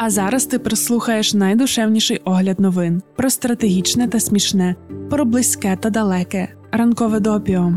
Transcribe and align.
А 0.00 0.10
зараз 0.10 0.46
ти 0.46 0.58
прислухаєш 0.58 1.34
найдушевніший 1.34 2.20
огляд 2.24 2.60
новин 2.60 3.02
про 3.16 3.30
стратегічне 3.30 4.08
та 4.08 4.20
смішне, 4.20 4.74
про 5.10 5.24
близьке 5.24 5.76
та 5.80 5.90
далеке. 5.90 6.48
Ранкове 6.72 7.20
допіо. 7.20 7.72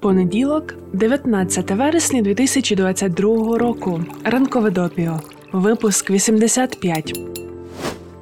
Понеділок, 0.00 0.74
19 0.92 1.70
вересня 1.70 2.22
2022 2.22 3.58
року. 3.58 4.04
Ранкове 4.24 4.70
допіо. 4.70 5.20
Випуск 5.52 6.10
85. 6.10 7.20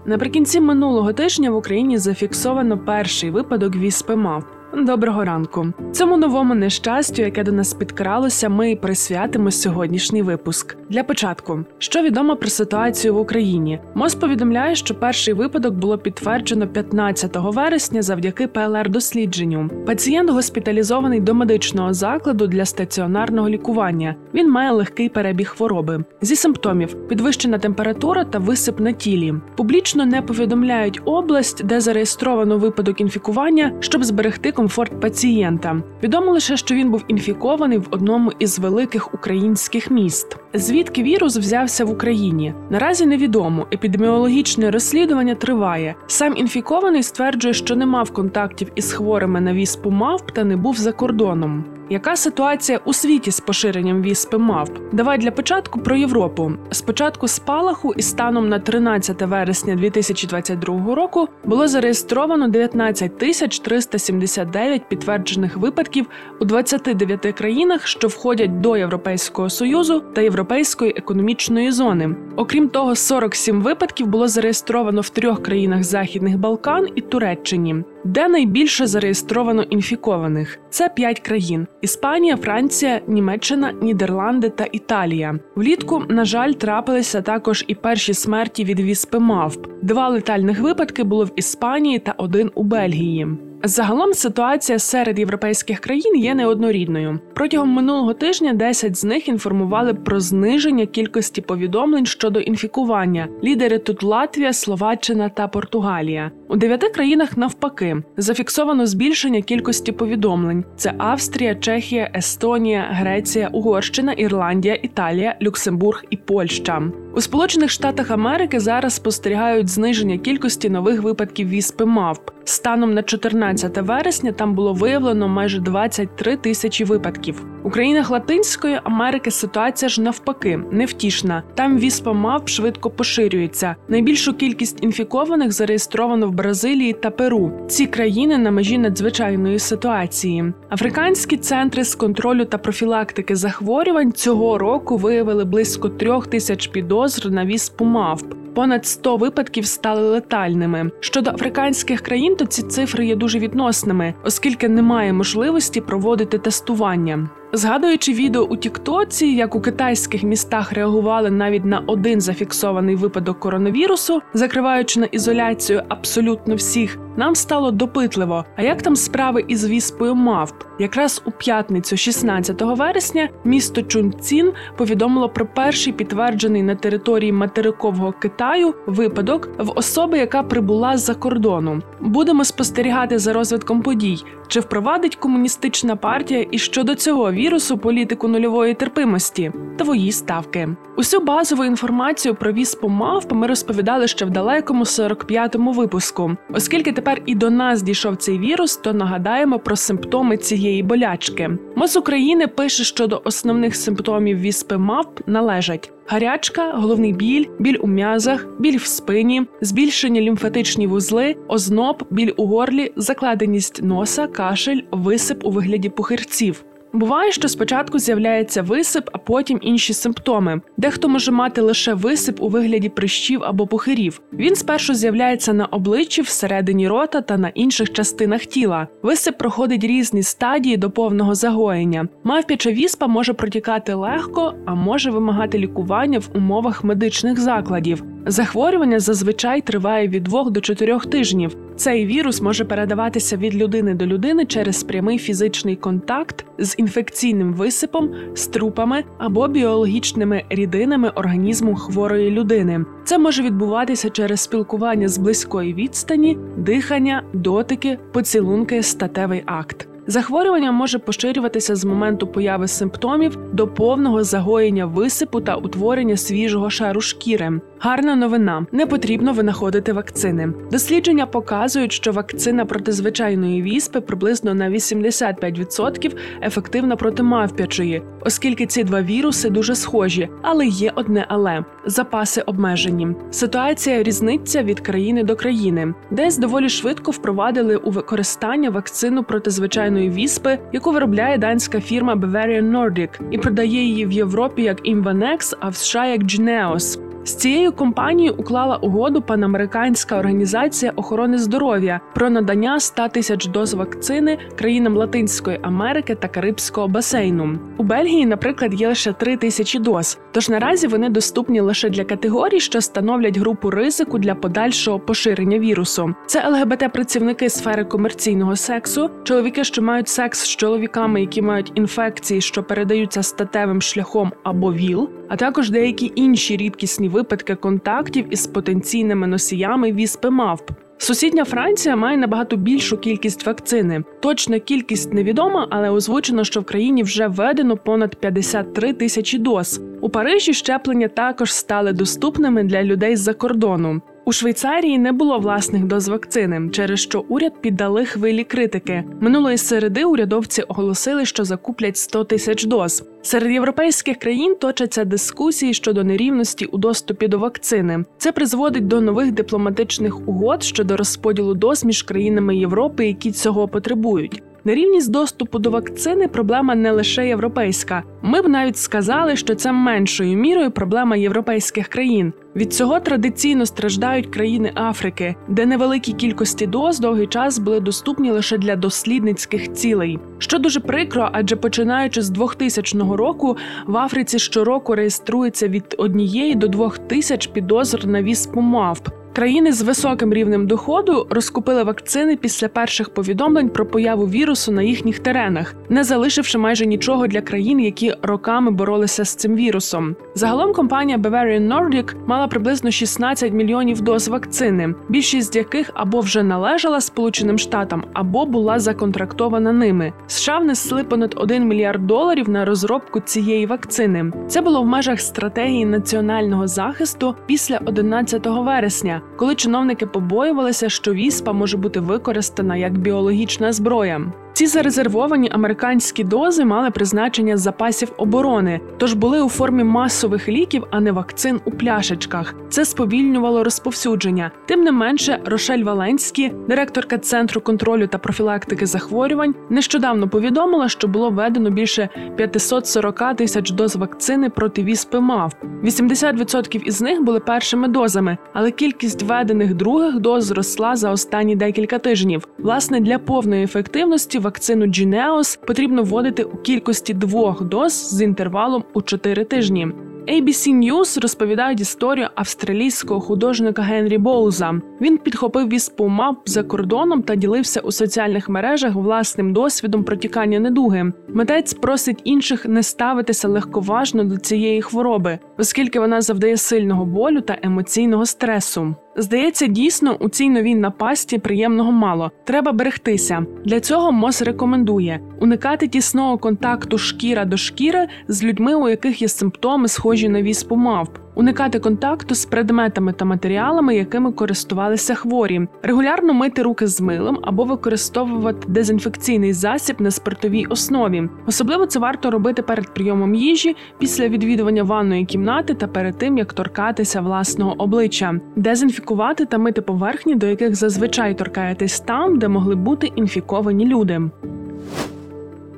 Наприкінці 0.06 0.60
минулого 0.60 1.12
тижня 1.12 1.50
в 1.50 1.56
Україні 1.56 1.98
зафіксовано 1.98 2.78
перший 2.78 3.30
випадок 3.30 3.76
віспи 3.76 4.16
мавп. 4.16 4.46
Доброго 4.76 5.24
ранку. 5.24 5.66
Цьому 5.92 6.16
новому 6.16 6.54
нещастю, 6.54 7.22
яке 7.22 7.44
до 7.44 7.52
нас 7.52 7.74
підкралося, 7.74 8.48
ми 8.48 8.76
присвятимо 8.76 9.50
сьогоднішній 9.50 10.22
випуск. 10.22 10.76
Для 10.88 11.04
початку, 11.04 11.64
що 11.78 12.02
відомо 12.02 12.36
про 12.36 12.48
ситуацію 12.48 13.14
в 13.14 13.18
Україні, 13.18 13.80
МОЗ 13.94 14.14
повідомляє, 14.14 14.74
що 14.74 14.94
перший 14.94 15.34
випадок 15.34 15.74
було 15.74 15.98
підтверджено 15.98 16.68
15 16.68 17.36
вересня 17.36 18.02
завдяки 18.02 18.46
ПЛР-дослідженню. 18.46 19.68
Пацієнт 19.86 20.30
госпіталізований 20.30 21.20
до 21.20 21.34
медичного 21.34 21.94
закладу 21.94 22.46
для 22.46 22.64
стаціонарного 22.64 23.48
лікування. 23.48 24.14
Він 24.34 24.50
має 24.50 24.70
легкий 24.70 25.08
перебіг 25.08 25.48
хвороби 25.48 26.04
зі 26.20 26.36
симптомів: 26.36 27.08
підвищена 27.08 27.58
температура 27.58 28.24
та 28.24 28.38
висип 28.38 28.80
на 28.80 28.92
тілі. 28.92 29.34
Публічно 29.56 30.06
не 30.06 30.22
повідомляють 30.22 31.00
область, 31.04 31.64
де 31.64 31.80
зареєстровано 31.80 32.58
випадок 32.58 33.00
інфікування, 33.00 33.72
щоб 33.80 34.04
зберегти 34.04 34.52
комфорт 34.60 35.00
пацієнта. 35.00 35.82
Відомо 36.02 36.32
лише, 36.32 36.56
що 36.56 36.74
він 36.74 36.90
був 36.90 37.04
інфікований 37.08 37.78
в 37.78 37.86
одному 37.90 38.32
із 38.38 38.58
великих 38.58 39.14
українських 39.14 39.90
міст. 39.90 40.36
Звідки 40.54 41.02
вірус 41.02 41.36
взявся 41.36 41.84
в 41.84 41.90
Україні? 41.90 42.54
Наразі 42.70 43.06
невідомо. 43.06 43.66
Епідеміологічне 43.72 44.70
розслідування 44.70 45.34
триває. 45.34 45.94
Сам 46.06 46.36
інфікований 46.36 47.02
стверджує, 47.02 47.54
що 47.54 47.76
не 47.76 47.86
мав 47.86 48.10
контактів 48.10 48.72
із 48.74 48.92
хворими 48.92 49.40
на 49.40 49.52
віспу 49.52 49.90
мавп 49.90 50.30
та 50.30 50.44
не 50.44 50.56
був 50.56 50.76
за 50.76 50.92
кордоном. 50.92 51.64
Яка 51.92 52.16
ситуація 52.16 52.80
у 52.84 52.92
світі 52.92 53.30
з 53.30 53.40
поширенням 53.40 54.02
віспи 54.02 54.38
мавп? 54.38 54.78
Давай 54.92 55.18
для 55.18 55.30
початку 55.30 55.80
про 55.80 55.96
Європу. 55.96 56.52
Спочатку 56.70 57.28
спалаху 57.28 57.94
і 57.96 58.02
станом 58.02 58.48
на 58.48 58.58
13 58.58 59.22
вересня 59.22 59.76
2022 59.76 60.94
року 60.94 61.28
було 61.44 61.68
зареєстровано 61.68 62.48
19 62.48 63.18
тисяч 63.18 63.58
379 63.58 64.88
підтверджених 64.88 65.56
випадків 65.56 66.06
у 66.40 66.44
29 66.44 67.20
країнах, 67.20 67.86
що 67.86 68.08
входять 68.08 68.60
до 68.60 68.76
Європейського 68.76 69.50
союзу 69.50 70.02
та 70.14 70.20
Європейської 70.20 70.94
економічної 70.96 71.72
зони. 71.72 72.16
Окрім 72.36 72.68
того, 72.68 72.96
47 72.96 73.62
випадків 73.62 74.06
було 74.06 74.28
зареєстровано 74.28 75.00
в 75.00 75.08
трьох 75.08 75.42
країнах 75.42 75.84
Західних 75.84 76.38
Балкан 76.38 76.88
і 76.94 77.00
Туреччині 77.00 77.84
де 78.04 78.28
найбільше 78.28 78.86
зареєстровано 78.86 79.62
інфікованих. 79.62 80.58
Це 80.70 80.88
п'ять 80.88 81.20
країн: 81.20 81.66
Іспанія, 81.80 82.36
Франція, 82.36 83.00
Німеччина, 83.06 83.72
Нідерланди 83.82 84.48
та 84.48 84.66
Італія. 84.72 85.38
Влітку, 85.54 86.02
на 86.08 86.24
жаль, 86.24 86.52
трапилися 86.52 87.22
також 87.22 87.64
і 87.68 87.74
перші 87.74 88.14
смерті 88.14 88.64
від 88.64 88.80
віспи 88.80 89.18
мавп. 89.18 89.66
Два 89.82 90.08
летальних 90.08 90.60
випадки 90.60 91.04
було 91.04 91.24
в 91.24 91.32
Іспанії 91.36 91.98
та 91.98 92.14
один 92.16 92.50
у 92.54 92.62
Бельгії. 92.62 93.26
Загалом 93.64 94.14
ситуація 94.14 94.78
серед 94.78 95.18
європейських 95.18 95.80
країн 95.80 96.16
є 96.16 96.34
неоднорідною. 96.34 97.20
Протягом 97.34 97.68
минулого 97.68 98.14
тижня 98.14 98.52
10 98.52 98.96
з 98.96 99.04
них 99.04 99.28
інформували 99.28 99.94
про 99.94 100.20
зниження 100.20 100.86
кількості 100.86 101.40
повідомлень 101.40 102.06
щодо 102.06 102.40
інфікування. 102.40 103.28
Лідери 103.44 103.78
тут 103.78 104.02
Латвія, 104.02 104.52
Словаччина 104.52 105.28
та 105.28 105.48
Португалія. 105.48 106.30
У 106.48 106.56
дев'яти 106.56 106.88
країнах 106.88 107.36
навпаки 107.36 107.96
зафіксовано 108.16 108.86
збільшення 108.86 109.42
кількості 109.42 109.92
повідомлень: 109.92 110.64
це 110.76 110.94
Австрія, 110.98 111.54
Чехія, 111.54 112.10
Естонія, 112.14 112.88
Греція, 112.90 113.48
Угорщина, 113.48 114.12
Ірландія, 114.12 114.74
Італія, 114.74 115.36
Люксембург 115.42 116.04
і 116.10 116.16
Польща. 116.16 116.82
У 117.14 117.20
Сполучених 117.20 117.70
Штатах 117.70 118.10
Америки 118.10 118.60
зараз 118.60 118.94
спостерігають 118.94 119.68
зниження 119.68 120.18
кількості 120.18 120.70
нових 120.70 121.02
випадків 121.02 121.48
віспи 121.48 121.84
мавп. 121.84 122.30
Станом 122.44 122.94
на 122.94 123.02
14 123.02 123.78
вересня 123.78 124.32
там 124.32 124.54
було 124.54 124.72
виявлено 124.72 125.28
майже 125.28 125.60
23 125.60 126.36
тисячі 126.36 126.84
випадків. 126.84 127.46
У 127.62 127.70
країнах 127.70 128.10
Латинської 128.10 128.80
Америки 128.84 129.30
ситуація 129.30 129.88
ж 129.88 130.02
навпаки 130.02 130.60
невтішна. 130.70 131.42
Там 131.54 131.78
віспа 131.78 132.12
мавп 132.12 132.48
швидко 132.48 132.90
поширюється. 132.90 133.76
Найбільшу 133.88 134.34
кількість 134.34 134.84
інфікованих 134.84 135.52
зареєстровано 135.52 136.28
в 136.28 136.32
Бразилії 136.32 136.92
та 136.92 137.10
Перу. 137.10 137.52
Ці 137.68 137.86
країни 137.86 138.38
на 138.38 138.50
межі 138.50 138.78
надзвичайної 138.78 139.58
ситуації. 139.58 140.52
Африканські 140.70 141.36
центри 141.36 141.84
з 141.84 141.94
контролю 141.94 142.44
та 142.44 142.58
профілактики 142.58 143.36
захворювань 143.36 144.12
цього 144.12 144.58
року 144.58 144.96
виявили 144.96 145.44
близько 145.44 145.88
трьох 145.88 146.26
тисяч 146.26 146.66
підозр 146.66 147.30
на 147.30 147.44
віспу 147.44 147.84
мавп. 147.84 148.34
Понад 148.54 148.86
100 148.86 149.16
випадків 149.16 149.66
стали 149.66 150.08
летальними. 150.08 150.90
Щодо 151.00 151.30
африканських 151.30 152.00
країн, 152.00 152.36
то 152.36 152.46
ці 152.46 152.62
цифри 152.62 153.06
є 153.06 153.16
дуже 153.16 153.38
відносними, 153.38 154.14
оскільки 154.24 154.68
немає 154.68 155.12
можливості 155.12 155.80
проводити 155.80 156.38
тестування. 156.38 157.28
Згадуючи 157.52 158.12
відео 158.12 158.42
у 158.42 158.56
Тіктоці, 158.56 159.26
як 159.26 159.54
у 159.54 159.60
китайських 159.60 160.22
містах 160.22 160.72
реагували 160.72 161.30
навіть 161.30 161.64
на 161.64 161.82
один 161.86 162.20
зафіксований 162.20 162.96
випадок 162.96 163.40
коронавірусу, 163.40 164.22
закриваючи 164.34 165.00
на 165.00 165.06
ізоляцію 165.06 165.82
абсолютно 165.88 166.54
всіх, 166.54 166.98
нам 167.16 167.34
стало 167.34 167.70
допитливо. 167.70 168.44
А 168.56 168.62
як 168.62 168.82
там 168.82 168.96
справи 168.96 169.44
із 169.48 169.68
віспою 169.68 170.14
мавп? 170.14 170.54
Якраз 170.78 171.22
у 171.24 171.30
п'ятницю, 171.30 171.96
16 171.96 172.62
вересня, 172.62 173.28
місто 173.44 173.82
Чунцін 173.82 174.52
повідомило 174.76 175.28
про 175.28 175.46
перший 175.46 175.92
підтверджений 175.92 176.62
на 176.62 176.74
території 176.74 177.32
материкового 177.32 178.12
Китаю 178.12 178.74
випадок 178.86 179.48
в 179.58 179.78
особи, 179.78 180.18
яка 180.18 180.42
прибула 180.42 180.96
з-за 180.96 181.14
кордону. 181.14 181.82
Будемо 182.00 182.44
спостерігати 182.44 183.18
за 183.18 183.32
розвитком 183.32 183.82
подій, 183.82 184.18
чи 184.48 184.60
впровадить 184.60 185.16
комуністична 185.16 185.96
партія 185.96 186.46
і 186.50 186.58
щодо 186.58 186.94
цього 186.94 187.32
вірусу 187.40 187.78
політику 187.78 188.28
нульової 188.28 188.74
терпимості? 188.74 189.52
Твої 189.78 190.12
ставки. 190.12 190.68
Усю 190.96 191.20
базову 191.20 191.64
інформацію 191.64 192.34
про 192.34 192.52
віспу 192.52 192.88
мавп 192.88 193.32
ми 193.32 193.46
розповідали 193.46 194.08
ще 194.08 194.24
в 194.24 194.30
далекому 194.30 194.84
45-му 194.84 195.72
випуску. 195.72 196.36
Оскільки 196.54 196.92
тепер 196.92 197.22
і 197.26 197.34
до 197.34 197.50
нас 197.50 197.82
дійшов 197.82 198.16
цей 198.16 198.38
вірус, 198.38 198.76
то 198.76 198.92
нагадаємо 198.92 199.58
про 199.58 199.76
симптоми 199.76 200.36
цієї 200.36 200.82
болячки. 200.82 201.50
МОЗ 201.76 201.96
України 201.96 202.46
пише, 202.46 202.84
що 202.84 203.06
до 203.06 203.22
основних 203.24 203.76
симптомів 203.76 204.40
віспи 204.40 204.78
мавп 204.78 205.20
належать. 205.26 205.92
Гарячка, 206.06 206.72
головний 206.72 207.12
біль, 207.12 207.46
біль 207.58 207.78
у 207.80 207.86
м'язах, 207.86 208.46
біль 208.58 208.78
в 208.78 208.84
спині, 208.84 209.46
збільшені 209.60 210.20
лімфатичні 210.20 210.86
вузли, 210.86 211.36
озноб, 211.48 212.02
біль 212.10 212.32
у 212.36 212.46
горлі, 212.46 212.92
закладеність 212.96 213.82
носа, 213.82 214.26
кашель, 214.26 214.80
висип 214.90 215.44
у 215.44 215.50
вигляді 215.50 215.88
пухирців. 215.88 216.64
Буває, 216.92 217.32
що 217.32 217.48
спочатку 217.48 217.98
з'являється 217.98 218.62
висип, 218.62 219.08
а 219.12 219.18
потім 219.18 219.58
інші 219.62 219.92
симптоми. 219.92 220.60
Дехто 220.76 221.08
може 221.08 221.32
мати 221.32 221.60
лише 221.60 221.94
висип 221.94 222.42
у 222.42 222.48
вигляді 222.48 222.88
прищів 222.88 223.42
або 223.44 223.66
пухирів. 223.66 224.20
Він 224.32 224.56
спершу 224.56 224.94
з'являється 224.94 225.52
на 225.52 225.66
обличчі, 225.66 226.22
всередині 226.22 226.88
рота 226.88 227.20
та 227.20 227.38
на 227.38 227.48
інших 227.48 227.92
частинах 227.92 228.46
тіла. 228.46 228.86
Висип 229.02 229.38
проходить 229.38 229.84
різні 229.84 230.22
стадії 230.22 230.76
до 230.76 230.90
повного 230.90 231.34
загоєння. 231.34 232.08
Мавпяча 232.24 232.70
віспа 232.70 233.06
може 233.06 233.32
протікати 233.32 233.94
легко, 233.94 234.54
а 234.66 234.74
може 234.74 235.10
вимагати 235.10 235.58
лікування 235.58 236.18
в 236.18 236.28
умовах 236.34 236.84
медичних 236.84 237.40
закладів. 237.40 238.04
Захворювання 238.26 239.00
зазвичай 239.00 239.60
триває 239.60 240.08
від 240.08 240.22
2 240.22 240.50
до 240.50 240.60
4 240.60 240.98
тижнів. 240.98 241.56
Цей 241.80 242.06
вірус 242.06 242.42
може 242.42 242.64
передаватися 242.64 243.36
від 243.36 243.54
людини 243.54 243.94
до 243.94 244.06
людини 244.06 244.44
через 244.44 244.82
прямий 244.82 245.18
фізичний 245.18 245.76
контакт 245.76 246.44
з 246.58 246.74
інфекційним 246.78 247.54
висипом, 247.54 248.10
струпами 248.34 249.04
або 249.18 249.48
біологічними 249.48 250.44
рідинами 250.50 251.08
організму 251.08 251.74
хворої 251.74 252.30
людини. 252.30 252.84
Це 253.04 253.18
може 253.18 253.42
відбуватися 253.42 254.10
через 254.10 254.40
спілкування 254.40 255.08
з 255.08 255.18
близької 255.18 255.74
відстані, 255.74 256.38
дихання, 256.56 257.22
дотики, 257.32 257.98
поцілунки, 258.12 258.82
статевий 258.82 259.42
акт. 259.46 259.89
Захворювання 260.10 260.72
може 260.72 260.98
поширюватися 260.98 261.76
з 261.76 261.84
моменту 261.84 262.26
появи 262.26 262.68
симптомів 262.68 263.38
до 263.52 263.68
повного 263.68 264.24
загоєння 264.24 264.86
висипу 264.86 265.40
та 265.40 265.54
утворення 265.56 266.16
свіжого 266.16 266.70
шару 266.70 267.00
шкіри. 267.00 267.60
Гарна 267.78 268.16
новина: 268.16 268.66
не 268.72 268.86
потрібно 268.86 269.32
винаходити 269.32 269.92
вакцини. 269.92 270.52
Дослідження 270.70 271.26
показують, 271.26 271.92
що 271.92 272.12
вакцина 272.12 272.64
проти 272.64 272.92
звичайної 272.92 273.62
віспи 273.62 274.00
приблизно 274.00 274.54
на 274.54 274.70
85% 274.70 276.16
ефективна 276.42 276.96
проти 276.96 277.22
мавпячої, 277.22 278.02
оскільки 278.20 278.66
ці 278.66 278.84
два 278.84 279.02
віруси 279.02 279.50
дуже 279.50 279.74
схожі, 279.74 280.28
але 280.42 280.66
є 280.66 280.92
одне 280.94 281.26
але 281.28 281.64
запаси 281.86 282.40
обмежені. 282.40 283.08
Ситуація 283.30 284.02
різниця 284.02 284.62
від 284.62 284.80
країни 284.80 285.22
до 285.22 285.36
країни, 285.36 285.94
десь 286.10 286.38
доволі 286.38 286.68
швидко 286.68 287.10
впровадили 287.10 287.76
у 287.76 287.90
використання 287.90 288.70
вакцину 288.70 289.24
проти 289.24 289.50
звичайної 289.50 289.99
віспи, 290.08 290.58
яку 290.72 290.90
виробляє 290.90 291.38
данська 291.38 291.80
фірма 291.80 292.14
Bavarian 292.14 292.70
Nordic 292.70 293.08
і 293.30 293.38
продає 293.38 293.82
її 293.84 294.06
в 294.06 294.12
Європі 294.12 294.62
як 294.62 294.86
Imvanex, 294.86 295.54
а 295.60 295.68
в 295.68 295.76
США 295.76 296.06
як 296.06 296.22
Jynneos. 296.22 297.09
З 297.24 297.34
цією 297.34 297.72
компанією 297.72 298.34
уклала 298.38 298.76
угоду 298.76 299.22
панамериканська 299.22 300.18
організація 300.18 300.92
охорони 300.96 301.38
здоров'я 301.38 302.00
про 302.14 302.30
надання 302.30 302.80
100 302.80 303.08
тисяч 303.08 303.46
доз 303.46 303.74
вакцини 303.74 304.38
країнам 304.58 304.96
Латинської 304.96 305.58
Америки 305.62 306.14
та 306.14 306.28
Карибського 306.28 306.88
басейну. 306.88 307.58
У 307.76 307.82
Бельгії, 307.82 308.26
наприклад, 308.26 308.80
є 308.80 308.88
лише 308.88 309.12
3 309.12 309.36
тисячі 309.36 309.78
доз. 309.78 310.18
Тож 310.32 310.48
наразі 310.48 310.86
вони 310.86 311.08
доступні 311.08 311.60
лише 311.60 311.90
для 311.90 312.04
категорій, 312.04 312.60
що 312.60 312.80
становлять 312.80 313.38
групу 313.38 313.70
ризику 313.70 314.18
для 314.18 314.34
подальшого 314.34 314.98
поширення 314.98 315.58
вірусу. 315.58 316.14
Це 316.26 316.48
ЛГБТ-працівники 316.48 317.48
сфери 317.48 317.84
комерційного 317.84 318.56
сексу, 318.56 319.10
чоловіки, 319.24 319.64
що 319.64 319.82
мають 319.82 320.08
секс 320.08 320.40
з 320.40 320.48
чоловіками, 320.56 321.20
які 321.20 321.42
мають 321.42 321.72
інфекції, 321.74 322.40
що 322.40 322.62
передаються 322.62 323.22
статевим 323.22 323.82
шляхом 323.82 324.32
або 324.42 324.72
ВІЛ, 324.72 325.10
а 325.28 325.36
також 325.36 325.70
деякі 325.70 326.12
інші 326.14 326.56
рідкісні 326.56 327.09
випадки 327.10 327.54
контактів 327.54 328.32
із 328.32 328.46
потенційними 328.46 329.26
носіями 329.26 329.92
віспи 329.92 330.30
мавп. 330.30 330.70
Сусідня 330.98 331.44
Франція 331.44 331.96
має 331.96 332.16
набагато 332.16 332.56
більшу 332.56 332.98
кількість 332.98 333.46
вакцини. 333.46 334.02
Точна 334.20 334.58
кількість 334.58 335.12
невідома, 335.12 335.66
але 335.70 335.90
озвучено, 335.90 336.44
що 336.44 336.60
в 336.60 336.64
країні 336.64 337.02
вже 337.02 337.26
введено 337.26 337.76
понад 337.76 338.14
53 338.14 338.92
тисячі 338.92 339.38
доз. 339.38 339.80
У 340.00 340.08
Парижі 340.08 340.52
щеплення 340.52 341.08
також 341.08 341.52
стали 341.52 341.92
доступними 341.92 342.64
для 342.64 342.82
людей 342.82 343.16
з-за 343.16 343.34
кордону. 343.34 344.00
У 344.24 344.32
Швейцарії 344.32 344.98
не 344.98 345.12
було 345.12 345.38
власних 345.38 345.84
доз 345.84 346.08
вакцини, 346.08 346.70
через 346.70 347.00
що 347.00 347.24
уряд 347.28 347.52
піддали 347.60 348.04
хвилі 348.04 348.44
критики. 348.44 349.04
Минулої 349.20 349.58
середи 349.58 350.04
урядовці 350.04 350.62
оголосили, 350.62 351.24
що 351.24 351.44
закуплять 351.44 351.96
100 351.96 352.24
тисяч 352.24 352.64
доз. 352.64 353.04
Серед 353.22 353.50
європейських 353.52 354.16
країн 354.16 354.56
точаться 354.60 355.04
дискусії 355.04 355.74
щодо 355.74 356.04
нерівності 356.04 356.64
у 356.64 356.78
доступі 356.78 357.28
до 357.28 357.38
вакцини. 357.38 358.04
Це 358.18 358.32
призводить 358.32 358.86
до 358.86 359.00
нових 359.00 359.32
дипломатичних 359.32 360.28
угод 360.28 360.62
щодо 360.62 360.96
розподілу 360.96 361.54
доз 361.54 361.84
між 361.84 362.02
країнами 362.02 362.56
Європи, 362.56 363.06
які 363.06 363.32
цього 363.32 363.68
потребують. 363.68 364.42
Нерівність 364.64 365.10
доступу 365.10 365.58
до 365.58 365.70
вакцини 365.70 366.28
проблема 366.28 366.74
не 366.74 366.92
лише 366.92 367.26
європейська. 367.26 368.02
Ми 368.22 368.42
б 368.42 368.48
навіть 368.48 368.76
сказали, 368.76 369.36
що 369.36 369.54
це 369.54 369.72
меншою 369.72 370.36
мірою 370.36 370.70
проблема 370.70 371.16
європейських 371.16 371.88
країн. 371.88 372.32
Від 372.56 372.72
цього 372.72 373.00
традиційно 373.00 373.66
страждають 373.66 374.26
країни 374.26 374.72
Африки, 374.74 375.34
де 375.48 375.66
невеликі 375.66 376.12
кількості 376.12 376.66
доз 376.66 376.98
довгий 376.98 377.26
час 377.26 377.58
були 377.58 377.80
доступні 377.80 378.30
лише 378.30 378.58
для 378.58 378.76
дослідницьких 378.76 379.72
цілей. 379.72 380.18
Що 380.38 380.58
дуже 380.58 380.80
прикро, 380.80 381.28
адже 381.32 381.56
починаючи 381.56 382.22
з 382.22 382.30
2000 382.30 382.98
року 382.98 383.56
в 383.86 383.96
Африці 383.96 384.38
щороку 384.38 384.94
реєструється 384.94 385.68
від 385.68 385.94
однієї 385.98 386.54
до 386.54 386.68
двох 386.68 386.98
тисяч 386.98 387.46
підозр 387.46 388.06
на 388.06 388.22
віспу 388.22 388.60
мавп. 388.60 389.08
Країни 389.32 389.72
з 389.72 389.82
високим 389.82 390.34
рівнем 390.34 390.66
доходу 390.66 391.26
розкупили 391.30 391.82
вакцини 391.82 392.36
після 392.36 392.68
перших 392.68 393.08
повідомлень 393.08 393.68
про 393.68 393.86
появу 393.86 394.26
вірусу 394.26 394.72
на 394.72 394.82
їхніх 394.82 395.18
теренах, 395.18 395.74
не 395.88 396.04
залишивши 396.04 396.58
майже 396.58 396.86
нічого 396.86 397.26
для 397.26 397.40
країн, 397.40 397.80
які 397.80 398.14
роками 398.22 398.70
боролися 398.70 399.24
з 399.24 399.34
цим 399.34 399.56
вірусом. 399.56 400.16
Загалом 400.34 400.72
компанія 400.72 401.18
Bavarian 401.18 401.68
Nordic 401.68 402.14
мала 402.26 402.46
приблизно 402.46 402.90
16 402.90 403.52
мільйонів 403.52 404.00
доз 404.00 404.28
вакцини, 404.28 404.94
більшість 405.08 405.52
з 405.52 405.56
яких 405.56 405.90
або 405.94 406.20
вже 406.20 406.42
належала 406.42 407.00
Сполученим 407.00 407.58
Штатам, 407.58 408.04
або 408.12 408.46
була 408.46 408.78
законтрактована 408.78 409.72
ними. 409.72 410.12
США 410.26 410.58
внесли 410.58 411.04
понад 411.04 411.34
1 411.36 411.68
мільярд 411.68 412.06
доларів 412.06 412.48
на 412.48 412.64
розробку 412.64 413.20
цієї 413.20 413.66
вакцини. 413.66 414.32
Це 414.48 414.60
було 414.60 414.82
в 414.82 414.86
межах 414.86 415.20
стратегії 415.20 415.84
національного 415.84 416.66
захисту 416.66 417.34
після 417.46 417.80
11 417.84 418.46
вересня 418.46 419.19
коли 419.36 419.54
чиновники 419.54 420.06
побоювалися, 420.06 420.88
що 420.88 421.12
віспа 421.12 421.52
може 421.52 421.76
бути 421.76 422.00
використана 422.00 422.76
як 422.76 422.98
біологічна 422.98 423.72
зброя. 423.72 424.32
Ці 424.52 424.66
зарезервовані 424.66 425.50
американські 425.52 426.24
дози 426.24 426.64
мали 426.64 426.90
призначення 426.90 427.56
з 427.56 427.60
запасів 427.60 428.12
оборони, 428.16 428.80
тож 428.98 429.12
були 429.12 429.42
у 429.42 429.48
формі 429.48 429.84
масових 429.84 430.48
ліків, 430.48 430.86
а 430.90 431.00
не 431.00 431.12
вакцин 431.12 431.60
у 431.64 431.70
пляшечках. 431.70 432.54
Це 432.68 432.84
сповільнювало 432.84 433.64
розповсюдження. 433.64 434.50
Тим 434.66 434.82
не 434.82 434.92
менше, 434.92 435.38
Рошель 435.44 435.82
Валенські, 435.82 436.52
директорка 436.68 437.18
центру 437.18 437.60
контролю 437.60 438.06
та 438.06 438.18
профілактики 438.18 438.86
захворювань, 438.86 439.54
нещодавно 439.70 440.28
повідомила, 440.28 440.88
що 440.88 441.08
було 441.08 441.30
введено 441.30 441.70
більше 441.70 442.08
540 442.36 443.36
тисяч 443.36 443.70
доз 443.70 443.96
вакцини 443.96 444.50
проти 444.50 444.82
віспи 444.82 445.20
МАВ. 445.20 445.52
80% 445.84 446.82
із 446.84 447.00
них 447.00 447.22
були 447.22 447.40
першими 447.40 447.88
дозами, 447.88 448.38
але 448.52 448.70
кількість 448.70 449.22
введених 449.22 449.74
других 449.74 450.20
доз 450.20 450.44
зросла 450.44 450.96
за 450.96 451.10
останні 451.10 451.56
декілька 451.56 451.98
тижнів. 451.98 452.48
Власне 452.58 453.00
для 453.00 453.18
повної 453.18 453.64
ефективності 453.64 454.39
вакцину 454.40 454.86
Джінеос 454.86 455.56
потрібно 455.66 456.02
вводити 456.02 456.42
у 456.42 456.56
кількості 456.56 457.14
двох 457.14 457.62
доз 457.62 457.92
з 457.92 458.22
інтервалом 458.22 458.84
у 458.94 459.02
4 459.02 459.44
тижні. 459.44 459.88
ABC 460.28 460.68
News 460.68 461.20
розповідають 461.20 461.80
історію 461.80 462.28
австралійського 462.34 463.20
художника 463.20 463.82
Генрі 463.82 464.18
Боуза. 464.18 464.80
Він 465.00 465.18
підхопив 465.18 465.68
віспу 465.68 466.08
мап 466.08 466.36
за 466.46 466.62
кордоном 466.62 467.22
та 467.22 467.34
ділився 467.34 467.80
у 467.80 467.92
соціальних 467.92 468.48
мережах 468.48 468.94
власним 468.94 469.52
досвідом 469.52 470.04
протікання 470.04 470.60
недуги. 470.60 471.12
Митець 471.28 471.74
просить 471.74 472.20
інших 472.24 472.66
не 472.66 472.82
ставитися 472.82 473.48
легковажно 473.48 474.24
до 474.24 474.36
цієї 474.36 474.82
хвороби, 474.82 475.38
оскільки 475.58 476.00
вона 476.00 476.20
завдає 476.20 476.56
сильного 476.56 477.04
болю 477.04 477.40
та 477.40 477.58
емоційного 477.62 478.26
стресу. 478.26 478.94
Здається, 479.20 479.66
дійсно 479.66 480.16
у 480.20 480.28
цій 480.28 480.50
новій 480.50 480.74
напасті 480.74 481.38
приємного 481.38 481.92
мало. 481.92 482.30
Треба 482.44 482.72
берегтися. 482.72 483.46
Для 483.64 483.80
цього 483.80 484.12
МОЗ 484.12 484.42
рекомендує 484.42 485.20
уникати 485.40 485.88
тісного 485.88 486.38
контакту 486.38 486.98
шкіра 486.98 487.44
до 487.44 487.56
шкіри 487.56 488.08
з 488.28 488.44
людьми, 488.44 488.74
у 488.74 488.88
яких 488.88 489.22
є 489.22 489.28
симптоми, 489.28 489.88
схожі 489.88 490.28
на 490.28 490.42
віспу 490.42 490.76
мавп 490.76 491.18
уникати 491.34 491.78
контакту 491.78 492.34
з 492.34 492.44
предметами 492.44 493.12
та 493.12 493.24
матеріалами, 493.24 493.96
якими 493.96 494.32
користувалися 494.32 495.14
хворі, 495.14 495.68
регулярно 495.82 496.34
мити 496.34 496.62
руки 496.62 496.86
з 496.86 497.00
милом 497.00 497.38
або 497.42 497.64
використовувати 497.64 498.68
дезінфекційний 498.68 499.52
засіб 499.52 500.00
на 500.00 500.10
спиртовій 500.10 500.66
основі. 500.66 501.28
Особливо 501.46 501.86
це 501.86 501.98
варто 501.98 502.30
робити 502.30 502.62
перед 502.62 502.94
прийомом 502.94 503.34
їжі, 503.34 503.76
після 503.98 504.28
відвідування 504.28 504.82
ванної 504.82 505.24
кімнати 505.24 505.74
та 505.74 505.86
перед 505.86 506.18
тим 506.18 506.38
як 506.38 506.52
торкатися 506.52 507.20
власного 507.20 507.74
обличчя, 507.78 508.40
дезінфікувати 508.56 509.44
та 509.44 509.58
мити 509.58 509.82
поверхні, 509.82 510.34
до 510.34 510.46
яких 510.46 510.74
зазвичай 510.74 511.34
торкаєтесь 511.34 512.00
там, 512.00 512.38
де 512.38 512.48
могли 512.48 512.74
бути 512.74 513.06
інфіковані 513.16 513.86
люди. 513.86 514.20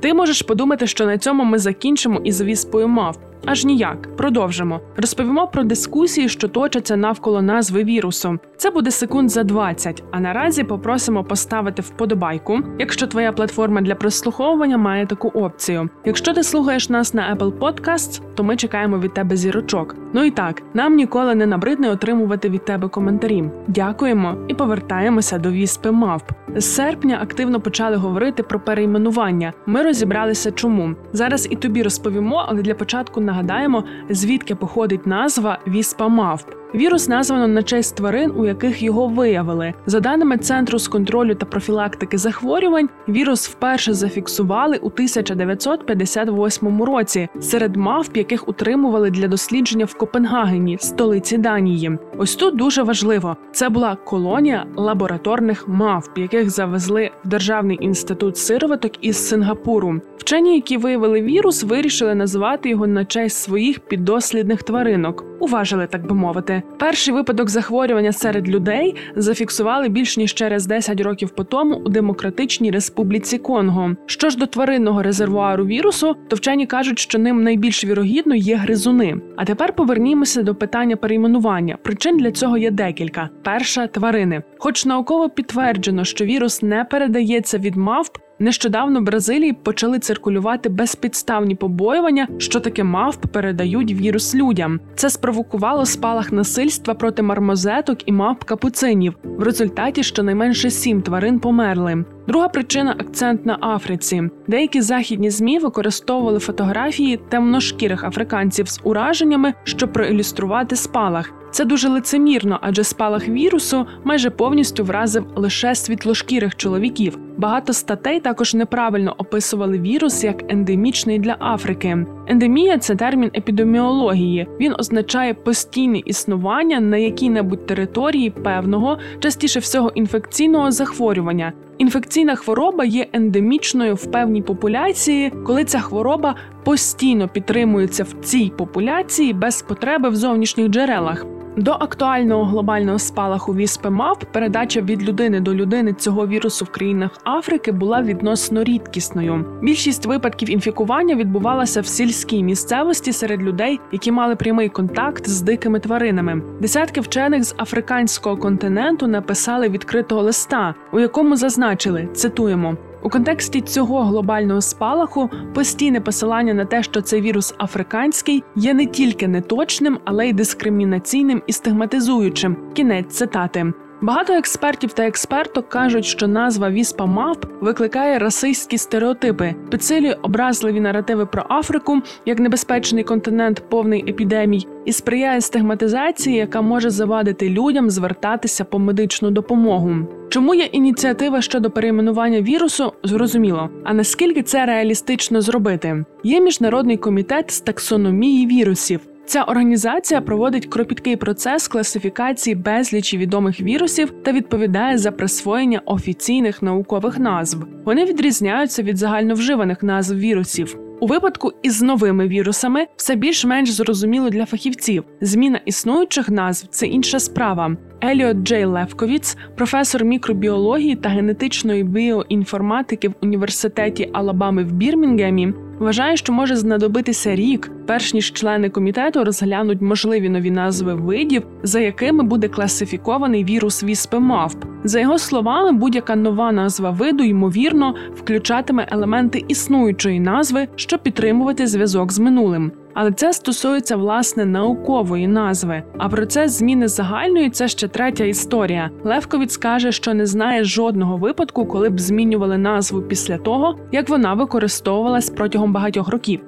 Ти 0.00 0.14
можеш 0.14 0.42
подумати, 0.42 0.86
що 0.86 1.06
на 1.06 1.18
цьому 1.18 1.44
ми 1.44 1.58
закінчимо 1.58 2.20
із 2.24 2.42
віспою 2.42 2.88
мав. 2.88 3.31
Аж 3.44 3.64
ніяк. 3.64 4.16
Продовжимо. 4.16 4.80
Розповімо 4.96 5.46
про 5.46 5.64
дискусії, 5.64 6.28
що 6.28 6.48
точаться 6.48 6.96
навколо 6.96 7.42
назви 7.42 7.84
вірусу. 7.84 8.38
Це 8.56 8.70
буде 8.70 8.90
секунд 8.90 9.30
за 9.30 9.44
20, 9.44 10.04
А 10.10 10.20
наразі 10.20 10.64
попросимо 10.64 11.24
поставити 11.24 11.82
вподобайку, 11.82 12.60
якщо 12.78 13.06
твоя 13.06 13.32
платформа 13.32 13.80
для 13.80 13.94
прослуховування 13.94 14.78
має 14.78 15.06
таку 15.06 15.28
опцію. 15.28 15.88
Якщо 16.04 16.32
ти 16.32 16.42
слухаєш 16.42 16.88
нас 16.88 17.14
на 17.14 17.36
Apple 17.36 17.58
Podcasts, 17.58 18.20
то 18.34 18.44
ми 18.44 18.56
чекаємо 18.56 18.98
від 18.98 19.14
тебе 19.14 19.36
зірочок. 19.36 19.96
Ну 20.12 20.24
і 20.24 20.30
так, 20.30 20.62
нам 20.74 20.94
ніколи 20.94 21.34
не 21.34 21.46
набридне 21.46 21.90
отримувати 21.90 22.48
від 22.48 22.64
тебе 22.64 22.88
коментарі. 22.88 23.44
Дякуємо 23.66 24.36
і 24.48 24.54
повертаємося 24.54 25.38
до 25.38 25.50
віспи 25.50 25.90
мавп. 25.90 26.32
З 26.56 26.64
серпня 26.64 27.18
активно 27.22 27.60
почали 27.60 27.96
говорити 27.96 28.42
про 28.42 28.60
перейменування. 28.60 29.52
Ми 29.66 29.82
розібралися, 29.82 30.50
чому 30.52 30.94
зараз 31.12 31.48
і 31.50 31.56
тобі 31.56 31.82
розповімо, 31.82 32.44
але 32.48 32.62
для 32.62 32.74
початку 32.74 33.20
нагадаємо, 33.32 33.84
звідки 34.10 34.54
походить 34.54 35.06
назва 35.06 35.58
віспа 35.66 36.08
мавп. 36.08 36.61
Вірус 36.74 37.08
названо 37.08 37.48
на 37.48 37.62
честь 37.62 37.96
тварин, 37.96 38.32
у 38.36 38.46
яких 38.46 38.82
його 38.82 39.06
виявили. 39.08 39.74
За 39.86 40.00
даними 40.00 40.38
Центру 40.38 40.78
з 40.78 40.88
контролю 40.88 41.34
та 41.34 41.46
профілактики 41.46 42.18
захворювань, 42.18 42.88
вірус 43.08 43.48
вперше 43.48 43.94
зафіксували 43.94 44.76
у 44.76 44.86
1958 44.86 46.82
році 46.82 47.28
серед 47.40 47.76
мавп, 47.76 48.16
яких 48.16 48.48
утримували 48.48 49.10
для 49.10 49.28
дослідження 49.28 49.84
в 49.84 49.94
Копенгагені, 49.94 50.78
столиці 50.80 51.38
Данії. 51.38 51.98
Ось 52.18 52.36
тут 52.36 52.56
дуже 52.56 52.82
важливо: 52.82 53.36
це 53.52 53.68
була 53.68 53.96
колонія 54.04 54.66
лабораторних 54.76 55.68
мавп, 55.68 56.18
яких 56.18 56.50
завезли 56.50 57.10
в 57.24 57.28
державний 57.28 57.78
інститут 57.80 58.36
сироваток 58.36 58.92
із 59.00 59.28
Сингапуру. 59.28 60.00
Вчені, 60.18 60.54
які 60.54 60.76
виявили 60.76 61.22
вірус, 61.22 61.64
вирішили 61.64 62.14
назвати 62.14 62.68
його 62.68 62.86
на 62.86 63.04
честь 63.04 63.38
своїх 63.38 63.80
піддослідних 63.80 64.62
тваринок. 64.62 65.31
Уважили, 65.42 65.86
так 65.86 66.06
би 66.06 66.14
мовити. 66.14 66.62
Перший 66.78 67.14
випадок 67.14 67.48
захворювання 67.48 68.12
серед 68.12 68.48
людей 68.48 68.96
зафіксували 69.16 69.88
більш 69.88 70.16
ніж 70.16 70.34
через 70.34 70.66
10 70.66 71.00
років 71.00 71.30
по 71.30 71.44
тому 71.44 71.76
у 71.76 71.88
Демократичній 71.88 72.70
Республіці 72.70 73.38
Конго. 73.38 73.96
Що 74.06 74.30
ж 74.30 74.38
до 74.38 74.46
тваринного 74.46 75.02
резервуару 75.02 75.66
вірусу, 75.66 76.16
то 76.28 76.36
вчені 76.36 76.66
кажуть, 76.66 76.98
що 76.98 77.18
ним 77.18 77.42
найбільш 77.42 77.84
вірогідно 77.84 78.34
є 78.34 78.56
гризуни. 78.56 79.16
А 79.36 79.44
тепер 79.44 79.72
повернімося 79.72 80.42
до 80.42 80.54
питання 80.54 80.96
перейменування. 80.96 81.76
Причин 81.82 82.16
для 82.16 82.32
цього 82.32 82.58
є 82.58 82.70
декілька: 82.70 83.28
перша 83.42 83.86
тварини. 83.86 84.42
Хоч 84.58 84.86
науково 84.86 85.28
підтверджено, 85.28 86.04
що 86.04 86.24
вірус 86.24 86.62
не 86.62 86.84
передається 86.84 87.58
від 87.58 87.76
мавп. 87.76 88.18
Нещодавно 88.38 89.00
в 89.00 89.02
Бразилії 89.02 89.52
почали 89.52 89.98
циркулювати 89.98 90.68
безпідставні 90.68 91.54
побоювання, 91.54 92.28
що 92.38 92.60
таке 92.60 92.84
мавп 92.84 93.26
передають 93.26 93.92
вірус 93.92 94.34
людям. 94.34 94.80
Це 94.94 95.10
спровокувало 95.10 95.86
спалах 95.86 96.32
насильства 96.32 96.94
проти 96.94 97.22
мармозеток 97.22 98.08
і 98.08 98.12
мавп 98.12 98.44
капуцинів. 98.44 99.16
В 99.24 99.42
результаті 99.42 100.02
щонайменше 100.02 100.70
сім 100.70 101.02
тварин 101.02 101.40
померли. 101.40 102.04
Друга 102.28 102.48
причина 102.48 102.96
акцент 102.98 103.46
на 103.46 103.58
Африці. 103.60 104.22
Деякі 104.46 104.80
західні 104.80 105.30
змі 105.30 105.58
використовували 105.58 106.38
фотографії 106.38 107.20
темношкірих 107.28 108.04
африканців 108.04 108.68
з 108.68 108.80
ураженнями, 108.84 109.54
щоб 109.64 109.92
проілюструвати 109.92 110.76
спалах. 110.76 111.41
Це 111.52 111.64
дуже 111.64 111.88
лицемірно, 111.88 112.58
адже 112.62 112.84
спалах 112.84 113.28
вірусу 113.28 113.86
майже 114.04 114.30
повністю 114.30 114.84
вразив 114.84 115.26
лише 115.36 115.74
світлошкірих 115.74 116.56
чоловіків. 116.56 117.18
Багато 117.36 117.72
статей 117.72 118.20
також 118.20 118.54
неправильно 118.54 119.14
описували 119.18 119.78
вірус 119.78 120.24
як 120.24 120.52
ендемічний 120.52 121.18
для 121.18 121.36
Африки. 121.40 122.06
Ендемія 122.26 122.78
це 122.78 122.94
термін 122.94 123.30
епідеміології. 123.34 124.46
Він 124.60 124.74
означає 124.78 125.34
постійне 125.34 125.98
існування 125.98 126.80
на 126.80 126.96
якій-небудь 126.96 127.66
території 127.66 128.30
певного, 128.30 128.98
частіше 129.20 129.60
всього 129.60 129.90
інфекційного 129.94 130.70
захворювання. 130.70 131.52
Інфекційна 131.78 132.34
хвороба 132.36 132.84
є 132.84 133.06
ендемічною 133.12 133.94
в 133.94 134.10
певній 134.10 134.42
популяції, 134.42 135.32
коли 135.46 135.64
ця 135.64 135.80
хвороба 135.80 136.34
постійно 136.64 137.28
підтримується 137.28 138.04
в 138.04 138.12
цій 138.22 138.52
популяції 138.58 139.32
без 139.32 139.62
потреби 139.62 140.08
в 140.08 140.16
зовнішніх 140.16 140.68
джерелах. 140.68 141.26
До 141.56 141.72
актуального 141.72 142.44
глобального 142.44 142.98
спалаху 142.98 143.54
віспи 143.54 143.90
мавп 143.90 144.24
передача 144.32 144.80
від 144.80 145.02
людини 145.02 145.40
до 145.40 145.54
людини 145.54 145.92
цього 145.92 146.26
вірусу 146.26 146.64
в 146.64 146.70
країнах 146.70 147.10
Африки 147.24 147.72
була 147.72 148.02
відносно 148.02 148.64
рідкісною. 148.64 149.44
Більшість 149.62 150.06
випадків 150.06 150.50
інфікування 150.50 151.14
відбувалася 151.14 151.80
в 151.80 151.86
сільській 151.86 152.42
місцевості 152.42 153.12
серед 153.12 153.42
людей, 153.42 153.80
які 153.92 154.12
мали 154.12 154.36
прямий 154.36 154.68
контакт 154.68 155.28
з 155.28 155.40
дикими 155.40 155.80
тваринами. 155.80 156.42
Десятки 156.60 157.00
вчених 157.00 157.44
з 157.44 157.54
африканського 157.58 158.36
континенту 158.36 159.06
написали 159.06 159.68
відкритого 159.68 160.22
листа, 160.22 160.74
у 160.92 161.00
якому 161.00 161.36
зазначили 161.36 162.08
цитуємо. 162.14 162.76
У 163.02 163.08
контексті 163.08 163.60
цього 163.60 164.02
глобального 164.04 164.60
спалаху 164.60 165.30
постійне 165.54 166.00
посилання 166.00 166.54
на 166.54 166.64
те, 166.64 166.82
що 166.82 167.00
цей 167.00 167.20
вірус 167.20 167.54
африканський, 167.58 168.44
є 168.56 168.74
не 168.74 168.86
тільки 168.86 169.28
неточним, 169.28 169.98
але 170.04 170.28
й 170.28 170.32
дискримінаційним 170.32 171.42
і 171.46 171.52
стигматизуючим. 171.52 172.56
Кінець 172.74 173.14
цитати. 173.14 173.72
Багато 174.02 174.32
експертів 174.32 174.92
та 174.92 175.06
експерток 175.06 175.68
кажуть, 175.68 176.04
що 176.04 176.28
назва 176.28 176.70
віспа 176.70 177.06
мавп 177.06 177.44
викликає 177.60 178.18
расистські 178.18 178.78
стереотипи, 178.78 179.54
підсилює 179.70 180.16
образливі 180.22 180.80
наративи 180.80 181.26
про 181.26 181.46
Африку 181.48 182.02
як 182.26 182.38
небезпечний 182.38 183.04
континент 183.04 183.62
повний 183.68 184.10
епідемій, 184.10 184.66
і 184.84 184.92
сприяє 184.92 185.40
стигматизації, 185.40 186.36
яка 186.36 186.62
може 186.62 186.90
завадити 186.90 187.48
людям 187.48 187.90
звертатися 187.90 188.64
по 188.64 188.78
медичну 188.78 189.30
допомогу. 189.30 189.94
Чому 190.28 190.54
є 190.54 190.64
ініціатива 190.64 191.42
щодо 191.42 191.70
перейменування 191.70 192.40
вірусу? 192.40 192.92
Зрозуміло. 193.04 193.70
А 193.84 193.94
наскільки 193.94 194.42
це 194.42 194.66
реалістично 194.66 195.40
зробити? 195.40 196.04
Є 196.24 196.40
міжнародний 196.40 196.96
комітет 196.96 197.50
з 197.50 197.60
таксономії 197.60 198.46
вірусів. 198.46 199.00
Ця 199.32 199.42
організація 199.42 200.20
проводить 200.20 200.66
кропіткий 200.66 201.16
процес 201.16 201.68
класифікації 201.68 202.56
безлічі 202.56 203.18
відомих 203.18 203.60
вірусів 203.60 204.10
та 204.22 204.32
відповідає 204.32 204.98
за 204.98 205.12
присвоєння 205.12 205.82
офіційних 205.84 206.62
наукових 206.62 207.18
назв. 207.18 207.66
Вони 207.84 208.04
відрізняються 208.04 208.82
від 208.82 208.96
загальновживаних 208.96 209.82
назв 209.82 210.16
вірусів. 210.16 210.78
У 211.00 211.06
випадку 211.06 211.52
із 211.62 211.82
новими 211.82 212.28
вірусами 212.28 212.86
все 212.96 213.14
більш-менш 213.14 213.70
зрозуміло 213.70 214.30
для 214.30 214.46
фахівців. 214.46 215.04
Зміна 215.20 215.60
існуючих 215.64 216.28
назв 216.28 216.66
це 216.70 216.86
інша 216.86 217.20
справа. 217.20 217.76
Еліот 218.04 218.36
Джей 218.36 218.64
Левковіц, 218.64 219.36
професор 219.56 220.04
мікробіології 220.04 220.96
та 220.96 221.08
генетичної 221.08 221.84
біоінформатики 221.84 223.08
в 223.08 223.14
університеті 223.22 224.10
Алабами 224.12 224.64
в 224.64 224.72
Бірмінгемі, 224.72 225.52
вважає, 225.82 226.16
що 226.16 226.32
може 226.32 226.56
знадобитися 226.56 227.34
рік, 227.34 227.70
перш 227.86 228.14
ніж 228.14 228.32
члени 228.32 228.70
комітету 228.70 229.24
розглянуть 229.24 229.82
можливі 229.82 230.28
нові 230.28 230.50
назви 230.50 230.94
видів, 230.94 231.42
за 231.62 231.80
якими 231.80 232.24
буде 232.24 232.48
класифікований 232.48 233.44
вірус 233.44 233.84
віспи 233.84 234.18
мавп. 234.18 234.64
За 234.84 235.00
його 235.00 235.18
словами, 235.18 235.72
будь-яка 235.72 236.16
нова 236.16 236.52
назва 236.52 236.90
виду 236.90 237.24
ймовірно 237.24 237.94
включатиме 238.14 238.88
елементи 238.90 239.44
існуючої 239.48 240.20
назви, 240.20 240.68
щоб 240.76 241.02
підтримувати 241.02 241.66
зв'язок 241.66 242.12
з 242.12 242.18
минулим. 242.18 242.72
Але 242.94 243.12
це 243.12 243.32
стосується 243.32 243.96
власне 243.96 244.44
наукової 244.44 245.28
назви. 245.28 245.82
А 245.98 246.08
процес 246.08 246.52
зміни 246.52 246.88
загальної 246.88 247.50
це 247.50 247.68
ще 247.68 247.88
третя 247.88 248.24
історія. 248.24 248.90
Левковіц 249.04 249.56
каже, 249.56 249.92
що 249.92 250.14
не 250.14 250.26
знає 250.26 250.64
жодного 250.64 251.16
випадку, 251.16 251.66
коли 251.66 251.90
б 251.90 252.00
змінювали 252.00 252.58
назву 252.58 253.02
після 253.02 253.38
того, 253.38 253.78
як 253.92 254.08
вона 254.08 254.34
використовувалась 254.34 255.30
протягом 255.30 255.72
багатьох 255.72 256.08
років. 256.08 256.40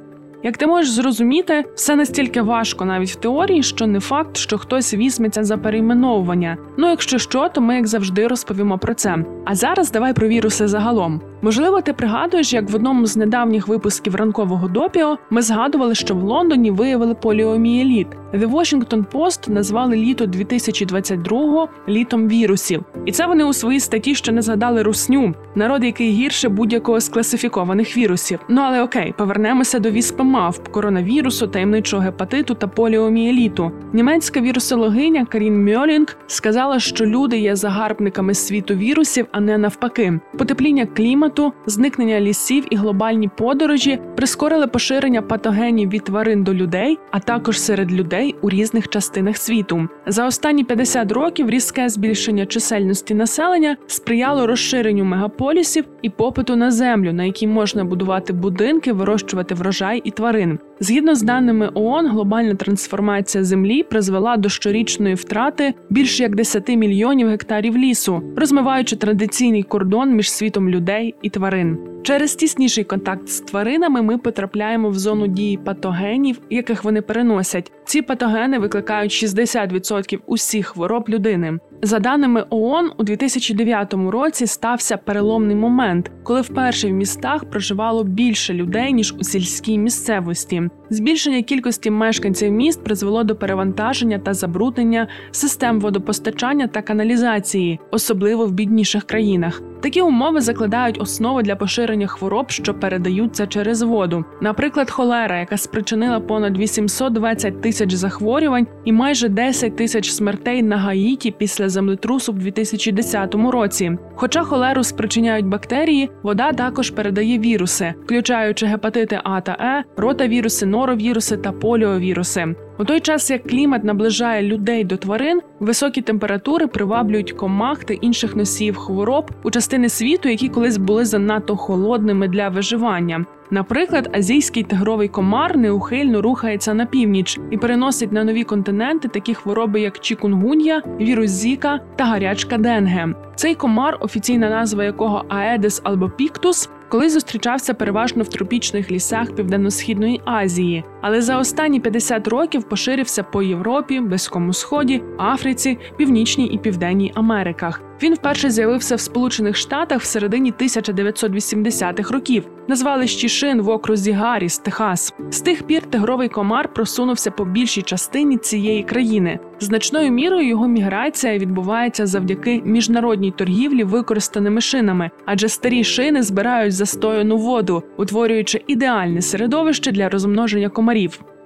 Як 0.44 0.56
ти 0.56 0.66
можеш 0.66 0.90
зрозуміти, 0.90 1.64
все 1.74 1.96
настільки 1.96 2.42
важко 2.42 2.84
навіть 2.84 3.10
в 3.10 3.14
теорії, 3.14 3.62
що 3.62 3.86
не 3.86 4.00
факт, 4.00 4.36
що 4.36 4.58
хтось 4.58 4.94
візьметься 4.94 5.44
за 5.44 5.56
перейменовування. 5.56 6.56
Ну 6.78 6.88
якщо 6.90 7.18
що, 7.18 7.48
то 7.48 7.60
ми 7.60 7.76
як 7.76 7.86
завжди 7.86 8.26
розповімо 8.26 8.78
про 8.78 8.94
це. 8.94 9.24
А 9.44 9.54
зараз 9.54 9.90
давай 9.90 10.14
про 10.14 10.28
віруси 10.28 10.68
загалом. 10.68 11.20
Можливо, 11.44 11.80
ти 11.80 11.92
пригадуєш, 11.92 12.52
як 12.52 12.70
в 12.70 12.74
одному 12.74 13.06
з 13.06 13.16
недавніх 13.16 13.68
випусків 13.68 14.14
ранкового 14.14 14.68
допіо 14.68 15.18
ми 15.30 15.42
згадували, 15.42 15.94
що 15.94 16.14
в 16.14 16.22
Лондоні 16.22 16.70
виявили 16.70 17.14
поліомієліт. 17.14 18.06
The 18.34 18.50
Washington 18.50 19.04
Post 19.12 19.50
назвали 19.50 19.96
літо 19.96 20.26
2022 20.26 21.68
літом 21.88 22.28
вірусів, 22.28 22.84
і 23.06 23.12
це 23.12 23.26
вони 23.26 23.44
у 23.44 23.52
своїй 23.52 23.80
статті 23.80 24.14
ще 24.14 24.32
не 24.32 24.42
згадали 24.42 24.82
русню, 24.82 25.34
народ, 25.54 25.84
який 25.84 26.10
гірше 26.10 26.48
будь-якого 26.48 27.00
з 27.00 27.08
класифікованих 27.08 27.96
вірусів. 27.96 28.38
Ну 28.48 28.60
але 28.60 28.82
окей, 28.82 29.14
повернемося 29.18 29.78
до 29.78 29.90
віспи 29.90 30.22
мавп, 30.22 30.68
коронавірусу, 30.68 31.46
таємничого 31.46 32.02
гепатиту 32.02 32.54
та 32.54 32.66
поліомієліту. 32.66 33.72
Німецька 33.92 34.40
вірусологиня 34.40 35.26
Карін 35.26 35.64
Мьолінг 35.64 36.16
сказала, 36.26 36.78
що 36.78 37.06
люди 37.06 37.38
є 37.38 37.56
загарбниками 37.56 38.34
світу 38.34 38.74
вірусів, 38.74 39.26
а 39.32 39.40
не 39.40 39.58
навпаки. 39.58 40.20
Потепління 40.38 40.86
клімату, 40.86 41.33
зникнення 41.66 42.20
лісів 42.20 42.64
і 42.70 42.76
глобальні 42.76 43.28
подорожі 43.28 43.98
прискорили 44.16 44.66
поширення 44.66 45.22
патогенів 45.22 45.88
від 45.88 46.04
тварин 46.04 46.44
до 46.44 46.54
людей, 46.54 46.98
а 47.10 47.20
також 47.20 47.60
серед 47.60 47.92
людей 47.92 48.34
у 48.42 48.50
різних 48.50 48.88
частинах 48.88 49.36
світу. 49.36 49.88
За 50.06 50.26
останні 50.26 50.64
50 50.64 51.12
років 51.12 51.50
різке 51.50 51.88
збільшення 51.88 52.46
чисельності 52.46 53.14
населення 53.14 53.76
сприяло 53.86 54.46
розширенню 54.46 55.04
мегаполісів 55.04 55.84
і 56.02 56.10
попиту 56.10 56.56
на 56.56 56.70
землю, 56.70 57.12
на 57.12 57.24
якій 57.24 57.46
можна 57.46 57.84
будувати 57.84 58.32
будинки, 58.32 58.92
вирощувати 58.92 59.54
врожай 59.54 60.00
і 60.04 60.10
тварин. 60.10 60.58
Згідно 60.80 61.14
з 61.14 61.22
даними 61.22 61.70
ООН, 61.74 62.08
глобальна 62.08 62.54
трансформація 62.54 63.44
землі 63.44 63.82
призвела 63.82 64.36
до 64.36 64.48
щорічної 64.48 65.14
втрати 65.14 65.74
більше 65.90 66.22
як 66.22 66.36
10 66.36 66.68
мільйонів 66.68 67.28
гектарів 67.28 67.76
лісу, 67.76 68.22
розмиваючи 68.36 68.96
традиційний 68.96 69.62
кордон 69.62 70.10
між 70.10 70.30
світом 70.30 70.68
людей 70.68 71.14
і 71.24 71.30
тварин. 71.30 71.78
Через 72.02 72.34
тісніший 72.34 72.84
контакт 72.84 73.28
з 73.28 73.40
тваринами 73.40 74.02
ми 74.02 74.18
потрапляємо 74.18 74.88
в 74.88 74.94
зону 74.94 75.26
дії 75.26 75.56
патогенів, 75.56 76.40
яких 76.50 76.84
вони 76.84 77.02
переносять. 77.02 77.72
Ці 77.84 78.02
патогени 78.02 78.58
викликають 78.58 79.12
60% 79.12 80.18
усіх 80.26 80.66
хвороб 80.66 81.08
людини. 81.08 81.58
За 81.82 81.98
даними 81.98 82.44
ООН, 82.50 82.90
у 82.98 83.02
2009 83.02 83.94
році 83.94 84.46
стався 84.46 84.96
переломний 84.96 85.56
момент, 85.56 86.10
коли 86.22 86.40
вперше 86.40 86.88
в 86.88 86.92
містах 86.92 87.44
проживало 87.44 88.04
більше 88.04 88.54
людей 88.54 88.92
ніж 88.92 89.14
у 89.20 89.24
сільській 89.24 89.78
місцевості. 89.78 90.62
Збільшення 90.94 91.42
кількості 91.42 91.90
мешканців 91.90 92.52
міст 92.52 92.84
призвело 92.84 93.24
до 93.24 93.36
перевантаження 93.36 94.18
та 94.18 94.34
забруднення 94.34 95.08
систем 95.30 95.80
водопостачання 95.80 96.66
та 96.66 96.82
каналізації, 96.82 97.80
особливо 97.90 98.46
в 98.46 98.52
бідніших 98.52 99.04
країнах. 99.04 99.62
Такі 99.84 100.00
умови 100.02 100.40
закладають 100.40 101.00
основи 101.00 101.42
для 101.42 101.56
поширення 101.56 102.06
хвороб, 102.06 102.50
що 102.50 102.74
передаються 102.74 103.46
через 103.46 103.82
воду. 103.82 104.24
Наприклад, 104.40 104.90
холера, 104.90 105.38
яка 105.38 105.56
спричинила 105.56 106.20
понад 106.20 106.58
820 106.58 107.60
тисяч 107.60 107.92
захворювань 107.92 108.66
і 108.84 108.92
майже 108.92 109.28
10 109.28 109.76
тисяч 109.76 110.10
смертей 110.10 110.62
на 110.62 110.76
Гаїті 110.76 111.30
після 111.30 111.68
землетрусу 111.68 112.32
в 112.32 112.38
2010 112.38 113.34
році. 113.34 113.98
Хоча 114.14 114.42
холеру 114.42 114.84
спричиняють 114.84 115.46
бактерії, 115.46 116.10
вода 116.22 116.52
також 116.52 116.90
передає 116.90 117.38
віруси, 117.38 117.94
включаючи 118.04 118.66
гепатити 118.66 119.20
А 119.24 119.40
та 119.40 119.56
Е, 119.60 119.84
ротавіруси, 119.96 120.66
норовіруси 120.84 121.36
та 121.36 121.52
поліовіруси. 121.52 122.54
У 122.78 122.84
той 122.84 123.00
час, 123.00 123.30
як 123.30 123.42
клімат 123.42 123.84
наближає 123.84 124.42
людей 124.42 124.84
до 124.84 124.96
тварин, 124.96 125.40
високі 125.60 126.02
температури 126.02 126.66
приваблюють 126.66 127.32
комах 127.32 127.84
та 127.84 127.94
інших 127.94 128.36
носіїв 128.36 128.76
хвороб 128.76 129.30
у 129.42 129.50
частини 129.50 129.88
світу, 129.88 130.28
які 130.28 130.48
колись 130.48 130.76
були 130.76 131.04
занадто 131.04 131.56
холодними 131.56 132.28
для 132.28 132.48
виживання. 132.48 133.24
Наприклад, 133.50 134.10
азійський 134.12 134.62
тигровий 134.62 135.08
комар 135.08 135.56
неухильно 135.56 136.22
рухається 136.22 136.74
на 136.74 136.86
північ 136.86 137.40
і 137.50 137.56
переносить 137.56 138.12
на 138.12 138.24
нові 138.24 138.44
континенти 138.44 139.08
такі 139.08 139.34
хвороби, 139.34 139.80
як 139.80 139.98
чікунгун'я, 139.98 140.82
вірус 141.00 141.30
Зіка 141.30 141.80
та 141.96 142.04
гарячка 142.04 142.58
Денге. 142.58 143.08
Цей 143.34 143.54
комар, 143.54 143.98
офіційна 144.00 144.50
назва 144.50 144.84
якого 144.84 145.24
Аедес 145.28 145.82
Піктус, 146.16 146.70
колись 146.94 147.12
зустрічався 147.12 147.74
переважно 147.74 148.22
в 148.22 148.28
тропічних 148.28 148.90
лісах 148.90 149.34
Південно-східної 149.34 150.20
Азії, 150.24 150.84
але 151.06 151.22
за 151.22 151.38
останні 151.38 151.80
50 151.80 152.28
років 152.28 152.62
поширився 152.62 153.22
по 153.22 153.42
Європі, 153.42 154.00
Близькому 154.00 154.52
Сході, 154.52 155.02
Африці, 155.18 155.78
Північній 155.96 156.46
і 156.46 156.58
Південній 156.58 157.12
Америках. 157.14 157.82
Він 158.02 158.14
вперше 158.14 158.50
з'явився 158.50 158.96
в 158.96 159.00
Сполучених 159.00 159.56
Штатах 159.56 160.02
в 160.02 160.04
середині 160.04 160.52
1980-х 160.52 162.14
років 162.14 162.44
на 162.68 162.76
звалищі 162.76 163.28
шин 163.28 163.62
в 163.62 163.68
окрузі 163.68 164.12
Гарріс, 164.12 164.58
Техас. 164.58 165.14
З 165.30 165.40
тих 165.40 165.62
пір 165.62 165.82
тигровий 165.82 166.28
комар 166.28 166.72
просунувся 166.72 167.30
по 167.30 167.44
більшій 167.44 167.82
частині 167.82 168.36
цієї 168.36 168.82
країни. 168.82 169.38
Значною 169.60 170.10
мірою 170.10 170.48
його 170.48 170.68
міграція 170.68 171.38
відбувається 171.38 172.06
завдяки 172.06 172.62
міжнародній 172.64 173.30
торгівлі 173.30 173.84
використаними 173.84 174.60
шинами, 174.60 175.10
адже 175.26 175.48
старі 175.48 175.84
шини 175.84 176.22
збирають 176.22 176.74
застояну 176.74 177.36
воду, 177.36 177.82
утворюючи 177.96 178.64
ідеальне 178.66 179.22
середовище 179.22 179.92
для 179.92 180.08
розмноження 180.08 180.68
комарів. 180.68 180.93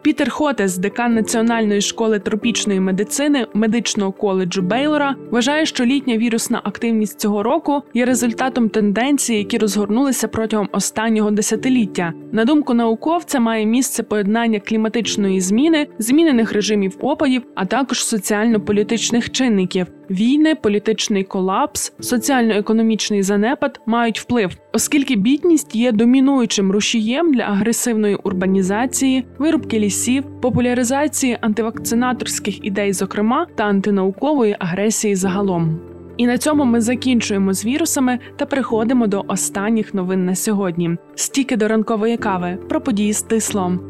Пітер 0.03 0.31
Хотес, 0.31 0.79
декан 0.79 1.15
Національної 1.15 1.81
школи 1.81 2.19
тропічної 2.19 2.81
медицини 2.81 3.47
медичного 3.55 4.13
коледжу 4.13 4.63
Бейлора, 4.63 5.15
вважає, 5.31 5.67
що 5.67 5.85
літня 5.85 6.17
вірусна 6.17 6.61
активність 6.65 7.21
цього 7.21 7.43
року 7.43 7.83
є 7.95 8.05
результатом 8.05 8.69
тенденцій, 8.69 9.35
які 9.35 9.59
розгорнулися 9.59 10.29
протягом 10.29 10.69
останнього 10.73 11.31
десятиліття. 11.31 12.13
На 12.33 12.45
думку 12.45 12.75
науковця, 12.75 13.41
має 13.41 13.67
місце 13.67 14.03
поєднання 14.03 14.61
кліматичної 14.61 15.41
зміни, 15.41 15.87
змінених 15.99 16.53
режимів 16.53 16.97
опадів, 17.01 17.43
а 17.55 17.65
також 17.65 18.05
соціально-політичних 18.05 19.31
чинників. 19.31 19.87
Війни, 20.11 20.55
політичний 20.55 21.25
колапс, 21.25 21.93
соціально-економічний 22.01 23.23
занепад 23.23 23.81
мають 23.87 24.21
вплив, 24.21 24.51
оскільки 24.73 25.17
бідність 25.17 25.75
є 25.75 25.93
домінуючим 25.93 26.73
рушієм 26.73 27.33
для 27.33 27.43
агресивної 27.43 28.15
урбанізації, 28.15 29.25
вирубки 29.39 29.79
лісів, 29.79 30.25
популяризації 30.41 31.39
антивакцинаторських 31.41 32.65
ідей, 32.65 32.93
зокрема 32.93 33.47
та 33.55 33.65
антинаукової 33.65 34.57
агресії 34.59 35.15
загалом. 35.15 35.81
І 36.17 36.27
на 36.27 36.39
цьому 36.39 36.65
ми 36.65 36.81
закінчуємо 36.81 37.53
з 37.53 37.65
вірусами 37.65 38.19
та 38.37 38.47
переходимо 38.47 39.07
до 39.07 39.25
останніх 39.29 39.95
новин 39.95 40.25
на 40.25 40.35
сьогодні. 40.35 40.97
Стіки 41.15 41.57
до 41.57 41.69
ранкової 41.69 42.17
кави 42.17 42.59
про 42.69 42.81
події 42.81 43.13
з 43.13 43.23
тислом. 43.23 43.81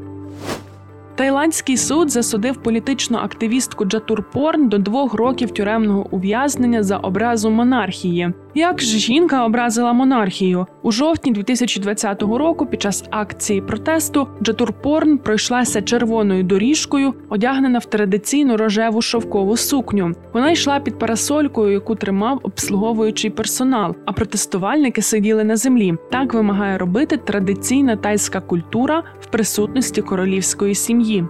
Таїландський 1.19 1.77
суд 1.77 2.11
засудив 2.11 2.63
політичну 2.63 3.19
активістку 3.19 3.85
Джатур 3.85 4.31
Порн 4.31 4.69
до 4.69 4.79
двох 4.79 5.15
років 5.15 5.51
тюремного 5.51 6.07
ув'язнення 6.11 6.83
за 6.83 6.97
образу 6.97 7.51
монархії. 7.51 8.33
Як 8.59 8.81
ж 8.81 8.99
жінка 8.99 9.45
образила 9.45 9.93
монархію 9.93 10.67
у 10.83 10.93
жовтні 10.93 11.33
2020 11.33 12.23
року? 12.23 12.67
Під 12.67 12.83
час 12.83 13.05
акції 13.11 13.61
протесту 13.61 14.29
Джатупорн 14.43 15.19
пройшлася 15.19 15.83
червоною 15.83 16.43
доріжкою, 16.43 17.15
одягнена 17.29 17.79
в 17.79 17.85
традиційну 17.85 18.57
рожеву 18.57 19.03
шовкову 19.03 19.57
сукню. 19.57 20.13
Вона 20.33 20.51
йшла 20.51 20.81
під 20.81 20.99
парасолькою, 20.99 21.73
яку 21.73 21.95
тримав 21.95 22.41
обслуговуючий 22.43 23.31
персонал. 23.31 23.97
А 24.07 24.13
протестувальники 24.13 25.03
сиділи 25.03 25.45
на 25.45 25.57
землі. 25.57 25.95
Так 26.11 26.35
вимагає 26.35 26.79
робити 26.79 27.17
традиційна 27.17 27.97
тайська 27.97 28.41
культура 28.41 29.03
в 29.21 29.27
присутності 29.27 30.03
королівської 30.03 30.75
сім'ї. 30.75 31.25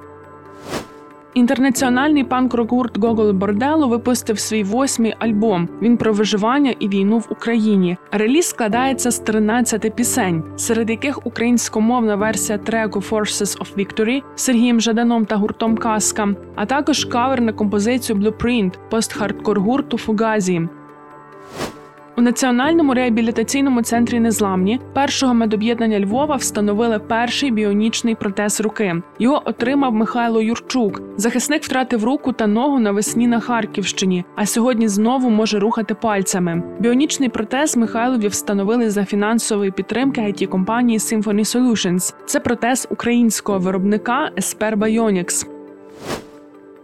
Інтернаціональний 1.38 2.24
панк-рок-гурт 2.24 2.98
Gogol 2.98 3.32
Bordello 3.32 3.88
випустив 3.88 4.38
свій 4.38 4.62
восьмий 4.62 5.14
альбом. 5.18 5.68
Він 5.82 5.96
про 5.96 6.12
виживання 6.12 6.74
і 6.78 6.88
війну 6.88 7.18
в 7.18 7.26
Україні. 7.30 7.96
Реліз 8.12 8.46
складається 8.46 9.10
з 9.10 9.18
13 9.18 9.94
пісень, 9.94 10.44
серед 10.56 10.90
яких 10.90 11.26
українськомовна 11.26 12.16
версія 12.16 12.58
треку 12.58 13.00
Forces 13.00 13.58
of 13.58 13.76
Victory 13.76 14.22
Сергієм 14.34 14.80
Жаданом 14.80 15.26
та 15.26 15.36
гуртом 15.36 15.76
Kazka, 15.76 16.28
а 16.54 16.66
також 16.66 17.04
кавер 17.04 17.40
на 17.40 17.52
композицію 17.52 18.18
Blueprint 18.18 18.72
пост-хардкор 18.90 19.58
гурту 19.58 19.98
Фугазі. 19.98 20.68
У 22.18 22.20
національному 22.20 22.94
реабілітаційному 22.94 23.82
центрі 23.82 24.20
Незламні 24.20 24.80
першого 24.94 25.34
медоб'єднання 25.34 26.00
Львова 26.00 26.36
встановили 26.36 26.98
перший 26.98 27.50
біонічний 27.50 28.14
протез 28.14 28.60
руки. 28.60 29.02
Його 29.18 29.42
отримав 29.44 29.94
Михайло 29.94 30.42
Юрчук. 30.42 31.02
Захисник 31.16 31.62
втратив 31.62 32.04
руку 32.04 32.32
та 32.32 32.46
ногу 32.46 32.78
навесні 32.78 33.26
на 33.26 33.40
Харківщині, 33.40 34.24
а 34.36 34.46
сьогодні 34.46 34.88
знову 34.88 35.30
може 35.30 35.58
рухати 35.58 35.94
пальцями. 35.94 36.62
Біонічний 36.78 37.28
протез 37.28 37.76
Михайлові 37.76 38.28
встановили 38.28 38.90
за 38.90 39.04
фінансової 39.04 39.70
підтримки 39.70 40.20
it 40.20 40.46
компанії 40.46 40.98
Symphony 40.98 41.22
Solutions. 41.22 42.14
Це 42.26 42.40
протез 42.40 42.88
українського 42.90 43.58
виробника 43.58 44.30
Esper 44.36 44.76
Bionics 44.76 45.57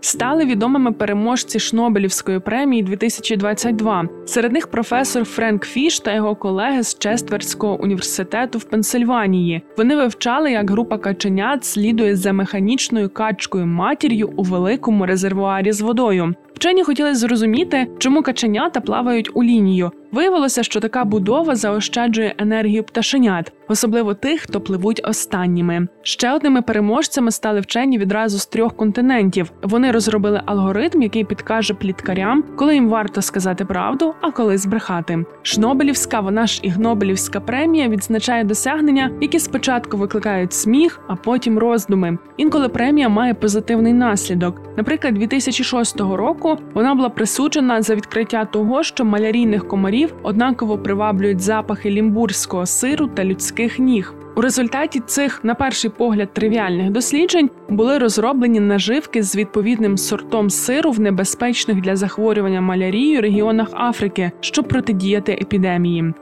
стали 0.05 0.45
відомими 0.45 0.93
переможці 0.93 1.61
Шнобелівської 1.61 2.41
премії 2.41 2.83
2022. 2.83 4.09
Серед 4.27 4.53
них 4.53 4.67
професор 4.67 5.25
Френк 5.25 5.65
Фіш 5.65 6.01
та 6.01 6.15
його 6.15 6.37
колеги 6.37 6.83
з 6.83 6.99
Честверського 6.99 7.83
університету 7.83 8.59
в 8.59 8.65
Пенсильванії. 8.65 9.63
Вони 9.77 9.97
вивчали, 9.97 10.53
як 10.53 10.71
група 10.71 10.99
каченят 10.99 11.65
слідує 11.65 12.17
за 12.17 12.33
механічною 12.33 13.09
качкою 13.09 13.67
матір'ю 13.67 14.33
у 14.37 14.43
великому 14.43 15.07
резервуарі 15.07 15.73
з 15.73 15.81
водою. 15.81 16.35
Вчені 16.55 16.83
хотіли 16.83 17.15
зрозуміти, 17.15 17.87
чому 17.99 18.23
каченята 18.23 18.81
плавають 18.81 19.31
у 19.35 19.43
лінію. 19.43 19.91
Виявилося, 20.13 20.63
що 20.63 20.81
така 20.81 21.05
будова 21.05 21.55
заощаджує 21.55 22.35
енергію 22.39 22.85
пташенят, 22.85 23.53
особливо 23.69 24.15
тих, 24.15 24.41
хто 24.41 24.61
пливуть 24.61 25.01
останніми. 25.05 25.89
Ще 26.03 26.33
одними 26.33 26.63
переможцями 26.63 27.31
стали 27.31 27.61
вчені 27.61 27.99
відразу 27.99 28.39
з 28.39 28.47
трьох 28.47 28.77
континентів. 28.77 29.53
Вони 29.63 29.91
розробили 29.91 30.43
алгоритм, 30.47 31.03
який 31.03 31.25
підкаже 31.25 31.75
пліткарям, 31.75 32.45
коли 32.57 32.75
їм 32.75 32.89
варто 32.89 33.23
сказати 33.23 33.65
правду, 33.65 34.15
а 34.21 34.31
коли 34.31 34.59
збрехати. 34.59 35.25
Шнобелівська, 35.43 36.21
вона 36.21 36.47
ж 36.47 36.61
і 36.63 36.69
Гнобелівська 36.69 37.41
премія 37.41 37.89
відзначає 37.89 38.45
досягнення, 38.45 39.11
які 39.21 39.39
спочатку 39.39 39.97
викликають 39.97 40.53
сміх, 40.53 41.01
а 41.09 41.17
потім 41.17 41.59
роздуми. 41.59 42.19
Інколи 42.37 42.69
премія 42.69 43.09
має 43.09 43.35
позитивний 43.35 43.93
наслідок. 43.93 44.63
Наприклад, 44.77 45.15
2006 45.15 46.01
року 46.01 46.44
вона 46.75 46.95
була 46.95 47.09
присуджена 47.09 47.83
за 47.83 47.95
відкриття 47.95 48.45
того, 48.45 48.83
що 48.83 49.05
малярійних 49.05 49.69
комарів 49.69 50.15
однаково 50.23 50.79
приваблюють 50.79 51.41
запахи 51.41 51.91
лімбурзького 51.91 52.67
сиру 52.67 53.07
та 53.07 53.25
людських 53.25 53.79
ніг. 53.79 54.15
У 54.37 54.41
результаті 54.41 55.01
цих, 55.01 55.45
на 55.45 55.55
перший 55.55 55.91
погляд, 55.91 56.33
тривіальних 56.33 56.91
досліджень 56.91 57.51
були 57.69 57.99
розроблені 57.99 58.61
наживки 58.61 59.23
з 59.23 59.37
відповідним 59.37 59.99
сортом 59.99 60.51
сиру 60.51 60.91
в 60.91 61.01
небезпечних 61.01 61.81
для 61.81 61.97
захворювання 61.97 62.61
малярією 62.61 63.23
регіонах 63.23 63.69
Африки, 63.73 64.33
щоб 64.41 64.69
протидіяти 64.69 65.33
епідемії. 65.33 66.15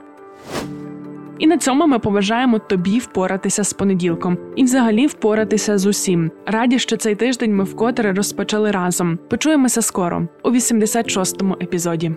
І 1.39 1.47
на 1.47 1.57
цьому 1.57 1.87
ми 1.87 1.99
побажаємо 1.99 2.59
тобі 2.59 2.99
впоратися 2.99 3.63
з 3.63 3.73
понеділком 3.73 4.37
і 4.55 4.63
взагалі 4.63 5.07
впоратися 5.07 5.77
з 5.77 5.85
усім. 5.85 6.31
Раді, 6.45 6.79
що 6.79 6.97
цей 6.97 7.15
тиждень 7.15 7.55
ми 7.55 7.63
вкотре 7.63 8.13
розпочали 8.13 8.71
разом. 8.71 9.19
Почуємося 9.29 9.81
скоро 9.81 10.27
у 10.43 10.51
86-му 10.51 11.57
епізоді. 11.61 12.11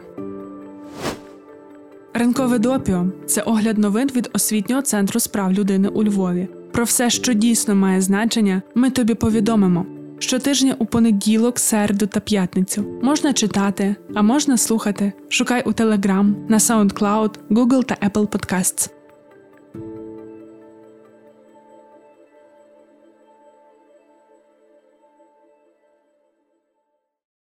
Ранкове 2.14 2.58
допіо 2.58 3.06
це 3.26 3.42
огляд 3.42 3.78
новин 3.78 4.08
від 4.16 4.30
освітнього 4.32 4.82
центру 4.82 5.20
справ 5.20 5.52
людини 5.52 5.88
у 5.88 6.04
Львові. 6.04 6.48
Про 6.72 6.84
все, 6.84 7.10
що 7.10 7.32
дійсно 7.32 7.74
має 7.74 8.00
значення, 8.00 8.62
ми 8.74 8.90
тобі 8.90 9.14
повідомимо. 9.14 9.86
Щотижня 10.18 10.74
у 10.78 10.86
понеділок, 10.86 11.58
середу 11.58 12.06
та 12.06 12.20
п'ятницю 12.20 12.84
можна 13.02 13.32
читати, 13.32 13.96
а 14.14 14.22
можна 14.22 14.56
слухати. 14.56 15.12
Шукай 15.28 15.62
у 15.66 15.70
Telegram, 15.70 16.34
на 16.48 16.58
SoundCloud, 16.58 17.30
Google 17.50 17.84
та 17.84 18.08
Apple 18.08 18.28
Podcasts. 18.28 18.95